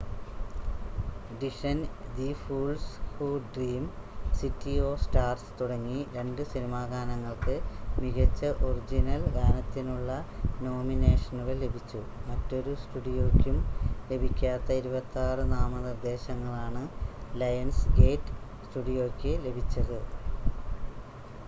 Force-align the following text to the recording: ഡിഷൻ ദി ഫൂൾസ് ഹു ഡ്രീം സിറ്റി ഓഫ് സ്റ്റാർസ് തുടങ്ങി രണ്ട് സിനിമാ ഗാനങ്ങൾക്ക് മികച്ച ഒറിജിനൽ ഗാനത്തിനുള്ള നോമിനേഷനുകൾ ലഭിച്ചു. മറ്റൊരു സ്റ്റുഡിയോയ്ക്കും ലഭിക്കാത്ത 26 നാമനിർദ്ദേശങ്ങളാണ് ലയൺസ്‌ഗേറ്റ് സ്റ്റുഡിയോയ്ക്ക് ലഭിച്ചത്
ഡിഷൻ 1.41 1.79
ദി 2.15 2.29
ഫൂൾസ് 2.39 2.87
ഹു 3.09 3.25
ഡ്രീം 3.49 3.83
സിറ്റി 4.35 4.73
ഓഫ് 4.85 5.01
സ്റ്റാർസ് 5.03 5.51
തുടങ്ങി 5.59 5.99
രണ്ട് 6.15 6.41
സിനിമാ 6.51 6.79
ഗാനങ്ങൾക്ക് 6.85 7.55
മികച്ച 7.97 8.39
ഒറിജിനൽ 8.67 9.25
ഗാനത്തിനുള്ള 9.35 10.09
നോമിനേഷനുകൾ 10.61 11.55
ലഭിച്ചു. 11.63 12.01
മറ്റൊരു 12.29 12.73
സ്റ്റുഡിയോയ്ക്കും 12.83 13.59
ലഭിക്കാത്ത 14.09 14.69
26 14.79 15.19
നാമനിർദ്ദേശങ്ങളാണ് 15.53 16.83
ലയൺസ്‌ഗേറ്റ് 17.35 18.33
സ്റ്റുഡിയോയ്ക്ക് 18.65 19.33
ലഭിച്ചത് 19.45 19.97